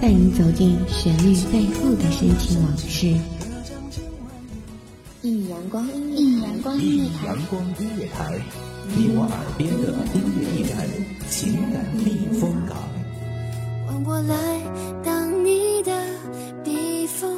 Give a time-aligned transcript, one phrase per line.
[0.00, 3.14] 带你走进旋律背后的深情往事。
[5.22, 5.86] 一米阳光，
[6.16, 8.40] 一米阳光音乐台，阳光音乐台，
[8.96, 10.88] 你我耳边的音乐驿站，
[11.28, 12.76] 情感避风港。
[13.86, 14.34] 换我来
[15.04, 15.92] 当你的
[16.64, 17.30] 避风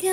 [0.00, 0.12] 港。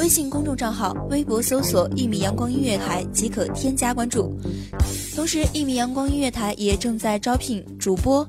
[0.00, 4.36] 微信公众账号、微博搜索“一米阳光音乐台”即可添加关注。
[5.14, 8.28] 同时，一米阳光音乐台也正在招聘主播、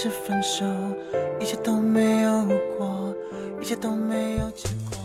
[0.00, 0.64] 是分手，
[1.40, 2.46] 一切都没有
[2.78, 3.12] 过，
[3.60, 4.98] 一切都没有结果。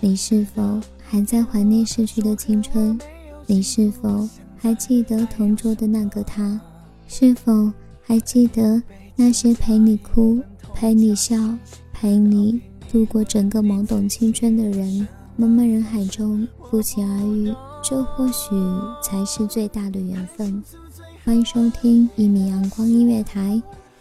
[0.00, 2.98] 你是否还在怀念逝去的青春？
[3.44, 6.58] 你是否还记得同桌的那个他？
[7.06, 7.70] 是否
[8.02, 8.82] 还记得
[9.14, 10.40] 那些陪你哭、
[10.72, 11.36] 陪你笑？
[11.92, 15.06] 陪你度过整个懵懂青春的人，
[15.38, 18.48] 茫茫人海中不期而遇，这或许
[19.02, 20.64] 才是最大的缘分。
[21.26, 23.62] 欢迎收听一米阳光音乐台，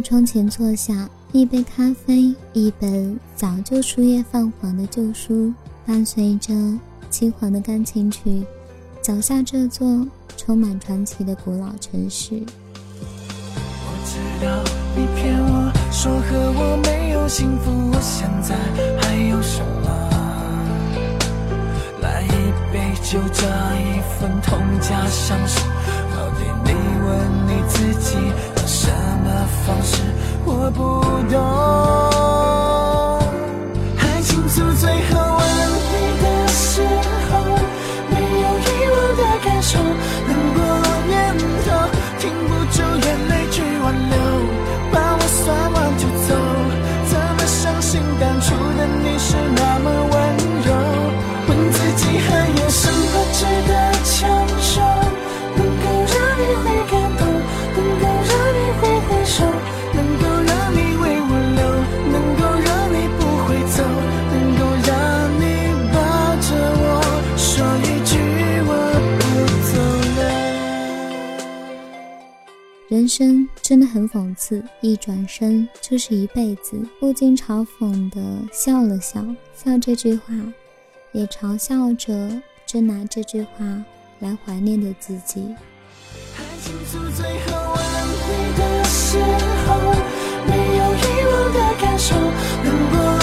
[0.00, 5.52] 在窗前坐下，一杯咖啡，一本早就书页泛黄的旧书，
[5.84, 6.54] 伴随着
[7.10, 8.42] 轻缓的钢琴曲，
[9.02, 10.06] 走下这座
[10.38, 12.42] 充满传奇的古老城市。
[13.44, 14.64] 我知道
[14.96, 18.56] 你骗我说和我没有幸福，我现在
[19.02, 19.90] 还有什么？
[22.00, 22.28] 来一
[22.72, 23.44] 杯酒，这
[23.76, 25.62] 一份痛加伤心。
[26.16, 26.72] 到底你
[27.04, 27.12] 问
[27.46, 28.16] 你自己？
[28.82, 28.88] 什
[29.22, 29.28] 么
[29.66, 30.00] 方式
[30.42, 30.80] 我不
[31.30, 31.36] 懂，
[33.94, 35.29] 还清楚最后
[73.10, 76.80] 生真的很讽刺，一转身就是一辈子。
[77.00, 78.20] 不禁嘲讽的
[78.52, 80.32] 笑了笑，笑这句话，
[81.10, 83.84] 也嘲笑着正拿这句话
[84.20, 85.44] 来怀念的自己。
[86.34, 87.82] 还清楚最后挽
[88.22, 89.18] 回的时
[89.66, 89.68] 候，
[90.46, 92.14] 没有遗忘的感受，
[92.64, 93.19] 如果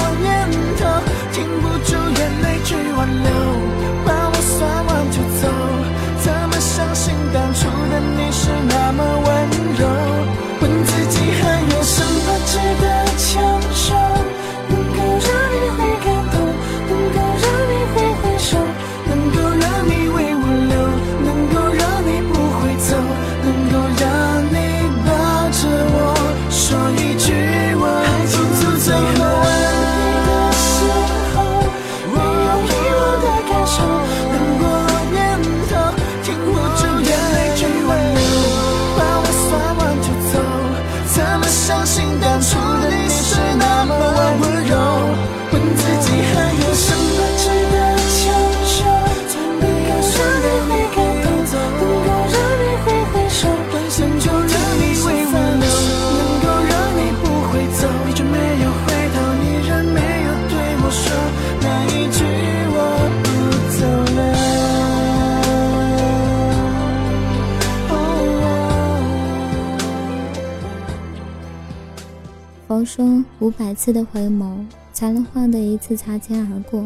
[73.48, 74.58] 五百次的回眸，
[74.92, 76.86] 才能换得一次擦肩而过。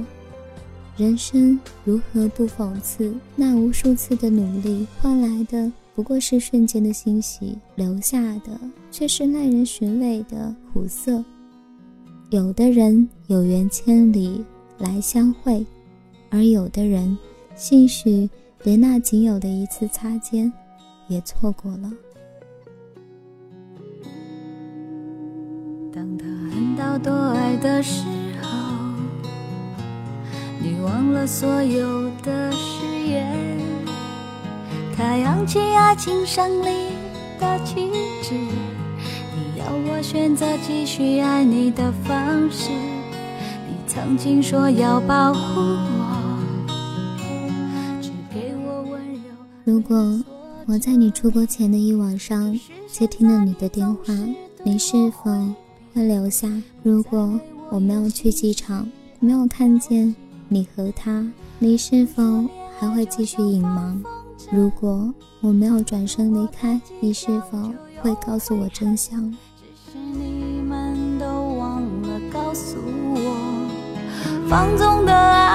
[0.96, 3.12] 人生如何不讽刺？
[3.36, 8.60] 那无数次的努力换来的不过是瞬间的欣喜，留下的
[8.92, 11.26] 却是耐人寻味的苦涩。
[12.30, 14.46] 有的人有缘千里
[14.78, 15.66] 来相会，
[16.30, 17.18] 而有的人
[17.56, 18.30] 兴许
[18.62, 20.54] 连那仅有的一次擦肩
[21.08, 21.92] 也错过了。
[26.92, 28.04] 喊到多爱的时
[28.42, 28.50] 候，
[30.60, 33.34] 你忘了所有的誓言。
[34.98, 36.90] 他扬起爱情胜利
[37.40, 37.90] 的旗
[38.22, 42.72] 帜，你要我选择继续爱你的方式。
[42.72, 46.68] 你曾经说要保护我，
[48.02, 49.22] 只给我温柔。
[49.64, 50.22] 如果
[50.68, 52.60] 我在你出国前的一晚上
[52.90, 54.14] 接听了你的电话，
[54.66, 55.32] 你是否？
[55.94, 56.48] 会留下。
[56.84, 57.40] 如果
[57.70, 58.88] 我没有去机场，
[59.20, 60.16] 没有看见
[60.48, 61.26] 你和他，
[61.60, 62.22] 你是否
[62.80, 64.02] 还会继续隐瞒？
[64.52, 67.72] 如果我没有转身离开，你是否
[68.02, 69.32] 会告诉我真相？
[69.32, 73.68] 只是你们都忘了告诉我，
[74.50, 75.51] 放纵的爱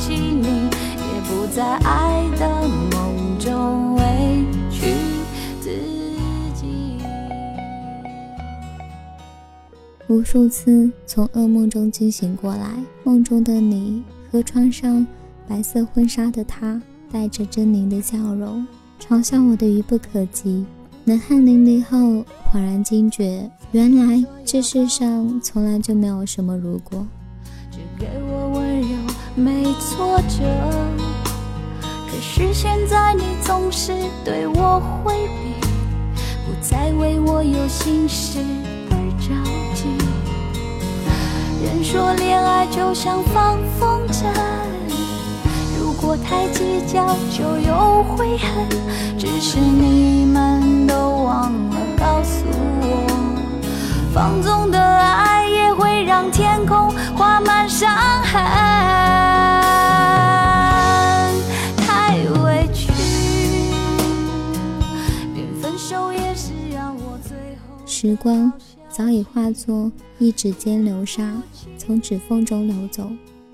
[0.00, 4.02] 放弃你，也不在爱的梦中委
[4.70, 4.94] 屈
[5.60, 5.68] 自
[6.54, 6.96] 己。
[10.08, 14.02] 无数次从噩梦中惊醒过来，梦中的你
[14.32, 15.06] 和穿上
[15.46, 16.80] 白色婚纱的他，
[17.12, 18.66] 带着狰狞的笑容，
[18.98, 20.64] 嘲笑我的愚不可及。
[21.04, 27.06] 冷汗淋漓后，恍然惊觉，原来这世上从来就没有什么如果。
[27.70, 28.49] 只给我，
[29.34, 30.42] 没挫折。
[32.06, 33.92] 可是现在你总是
[34.24, 35.54] 对我回避，
[36.44, 38.38] 不再为我有心事
[38.90, 39.32] 而着
[39.74, 39.86] 急。
[41.64, 44.24] 人说恋爱就像放风筝。
[45.78, 48.68] 如果太计较，就有悔恨。
[49.18, 52.44] 只是你们都忘了告诉
[52.80, 53.06] 我，
[54.14, 55.39] 放纵的爱
[55.80, 57.88] 会让天空画满伤
[58.22, 58.38] 痕。
[61.78, 62.92] 太委屈，
[65.34, 67.86] 连分手也是让我最后。
[67.86, 68.52] 时光
[68.90, 71.32] 早已化作一指尖流沙，
[71.78, 73.10] 从指缝中流走。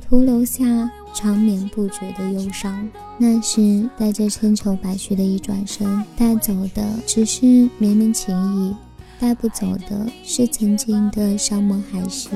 [0.08, 0.64] 徒留下
[1.12, 2.88] 长绵不绝的忧伤。
[3.18, 7.44] 那是带着千愁百绪的一转身，带走的只是
[7.78, 8.76] 绵绵情意，
[9.18, 12.28] 带不走的是曾经的山盟海誓。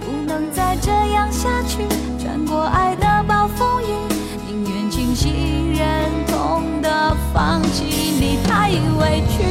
[0.00, 1.82] 不能再这样下去，
[2.18, 3.86] 穿过爱的暴风雨，
[4.46, 9.42] 宁愿清醒忍痛的放弃你，太委屈。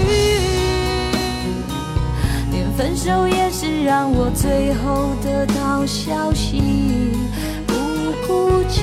[2.51, 6.61] 连分手也是让我最后得到消息，
[7.67, 7.73] 不
[8.25, 8.81] 哭泣，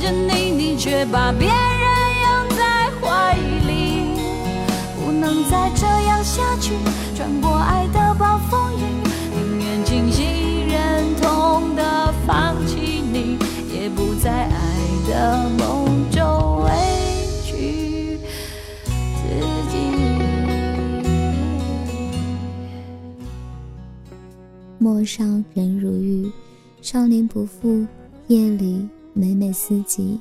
[0.00, 1.54] 着你，你却把别人
[2.24, 4.16] 拥在怀里，
[4.96, 6.72] 不能再这样下去，
[7.14, 8.82] 穿过爱的暴风雨，
[9.36, 12.12] 宁愿清醒忍痛的。
[12.26, 13.36] 放弃你，
[13.74, 14.50] 也不在爱
[15.08, 16.70] 的梦中委
[17.44, 18.18] 屈
[19.16, 19.20] 自
[19.70, 19.76] 己。
[24.78, 26.30] 陌上人如玉，
[26.80, 27.84] 少年不负
[28.28, 30.18] 夜里每每思及，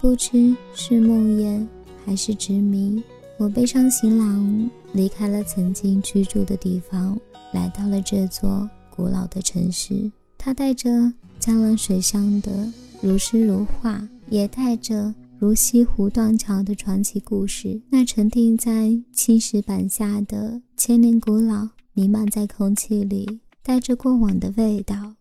[0.00, 1.66] 不知是梦魇
[2.04, 3.02] 还是执迷。
[3.38, 7.18] 我背上行囊，离开了曾经居住的地方，
[7.52, 10.10] 来到了这座古老的城市。
[10.36, 11.12] 它带着。
[11.40, 17.80] 江冷水乡的如诗如画，也带着如西湖断桥的传奇故事。
[17.88, 25.14] 那沉淀在青石板下的千年古老，弥漫在空气里，带着过往的味道。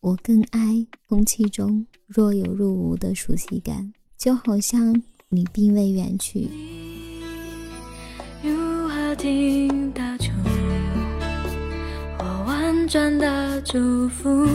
[0.00, 3.92] 我更爱空气中若有若无的熟悉感。
[4.18, 6.48] 就好像你并未远去。
[8.42, 10.30] 如何听得出
[12.18, 14.46] 我婉转的祝福？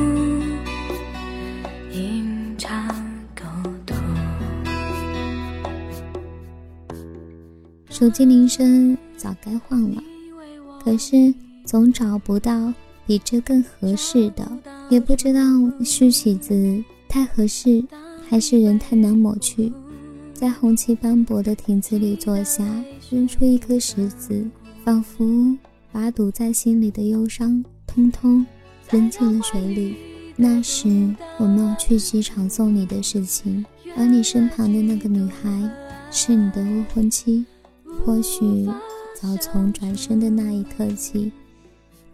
[1.94, 2.88] 隐藏
[3.36, 3.44] 沟
[3.86, 3.96] 通。
[7.90, 10.02] 手机铃声早该换了，
[10.84, 11.32] 可是
[11.66, 12.74] 总找不到
[13.12, 14.50] 比这更合适的，
[14.90, 15.42] 也不知道
[15.84, 17.84] 是曲子太合适，
[18.30, 19.70] 还是人太难抹去。
[20.34, 22.64] 在红旗斑驳的亭子里坐下，
[23.10, 24.48] 扔出一颗石子，
[24.86, 25.26] 仿佛
[25.92, 28.46] 把堵在心里的忧伤通通
[28.90, 29.98] 扔进了水里。
[30.38, 33.66] 那时我没有去机场送你的事情，
[33.98, 35.70] 而你身旁的那个女孩
[36.10, 37.46] 是你的未婚妻。
[38.06, 38.66] 或许
[39.22, 41.30] 早从转身的那一刻起，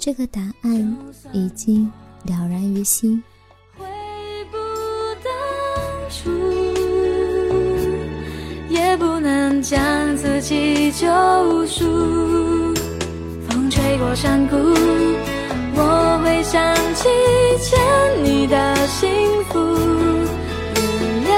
[0.08, 0.98] 这个答案
[1.34, 1.84] 已经
[2.24, 3.22] 了然于心。
[3.78, 3.86] 悔
[4.50, 4.58] 不
[5.22, 5.30] 当
[6.10, 6.32] 初，
[8.70, 11.06] 也不能将自己救
[11.66, 11.84] 赎。
[13.50, 14.56] 风吹过山谷，
[15.76, 17.10] 我会想起
[17.60, 17.78] 欠
[18.24, 19.10] 你的幸
[19.50, 19.60] 福。
[20.74, 21.36] 原谅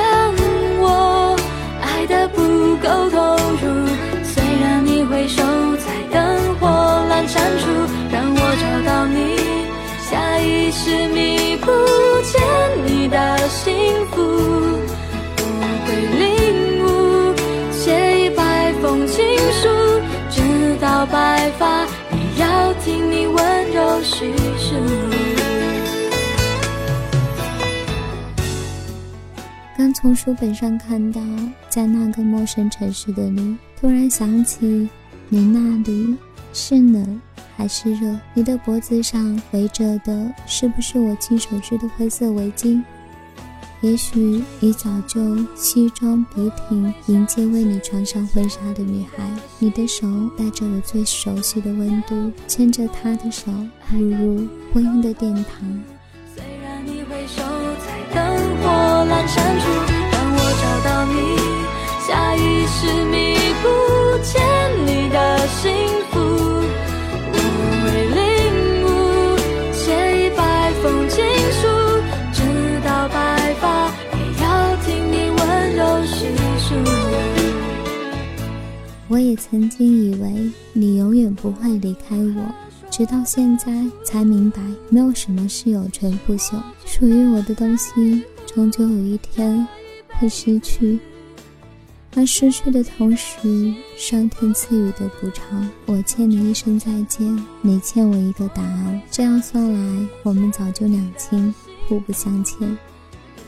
[0.79, 1.35] 我
[1.81, 2.37] 爱的不
[2.77, 3.38] 够投
[30.01, 31.19] 从书本上看到，
[31.67, 34.87] 在那个陌生城市的你，突然想起，
[35.27, 36.15] 你那里
[36.53, 37.19] 是冷
[37.57, 38.17] 还是热？
[38.33, 42.81] 你的脖子上围着的，是不是我亲手织的灰色围巾？
[43.81, 45.19] 也许你早就
[45.53, 49.29] 西装笔挺迎接为你穿上婚纱的女孩，
[49.59, 53.51] 你的手带着我最熟悉的温度，牵着她的手
[53.89, 55.83] 步入婚姻的殿堂。
[56.33, 57.43] 虽然你回首
[57.85, 58.25] 在灯
[58.61, 58.69] 火
[59.05, 59.78] 阑珊处，
[61.09, 61.37] 你，
[62.07, 63.67] 下意识弥补
[64.23, 64.41] 欠
[64.85, 65.71] 你的幸
[66.11, 66.19] 福。
[67.31, 67.35] 我
[67.83, 67.85] 会
[68.15, 68.19] 领
[68.85, 68.87] 悟，
[69.73, 69.81] 写
[70.25, 70.39] 一百
[70.81, 71.17] 封情
[71.59, 71.61] 书，
[72.33, 72.37] 直
[72.85, 73.17] 到白
[73.59, 73.63] 发
[74.13, 74.45] 也要
[74.85, 75.39] 听你温
[75.75, 76.17] 柔叙
[76.59, 76.67] 述。
[79.07, 82.53] 我也曾经以为你永远不会离开我，
[82.91, 83.71] 直到现在
[84.03, 86.61] 才明白，没有什么是有存不朽。
[86.85, 89.67] 属于我的东西，终究有一天
[90.19, 90.99] 会失去。
[92.15, 99.01] 而失去的同时，上天赐予的补偿，我欠你一声再见，你欠我一个答案。
[99.11, 101.53] 这样算来，我们早就两清，
[101.87, 102.77] 互不相欠。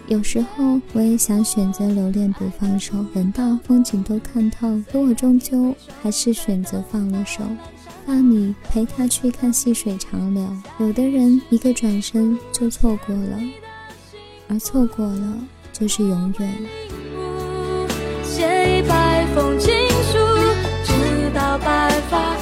[0.07, 7.43] 有时候我也想选择留恋不放手，等到风景都看透，可我终究还是选择放了手，
[8.05, 10.47] 让你陪他去看细水长流。
[10.79, 13.39] 有的人一个转身就错过了，
[14.49, 15.37] 而错过了
[15.81, 16.47] 就是永远。
[18.23, 19.73] 写一百封情
[20.11, 20.19] 书，
[20.83, 20.93] 直
[21.33, 22.37] 到白发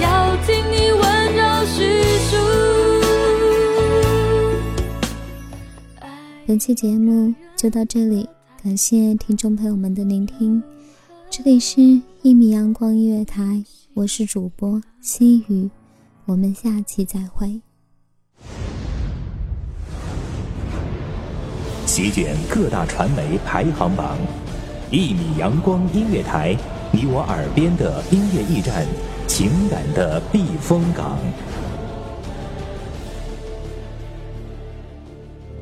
[0.00, 2.36] 要听你温柔叙述。
[6.46, 8.28] 本期节目就到这里，
[8.62, 10.62] 感谢听众朋友们的聆听。
[11.28, 11.80] 这里是
[12.22, 13.42] 《一米阳光音乐台》，
[13.94, 15.68] 我是主播心雨，
[16.26, 17.60] 我们下期再会。
[21.96, 24.18] 席卷各大传媒排行榜，
[24.90, 26.56] 一米阳光音乐台，
[26.90, 28.84] 你我耳边的音乐驿站，
[29.28, 31.16] 情感的避风港。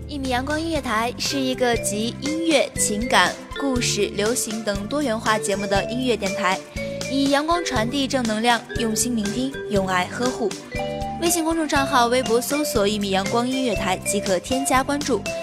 [0.09, 6.59] 一米阳光音乐台是一个集音乐、情感、故事、流行等多元化节目的音乐电台，
[7.11, 10.49] 以阳光传递正能量，用心聆听，用爱呵护。
[11.21, 15.23] 微信公众账号、微博搜索“一米阳光音乐台”即可添加关注。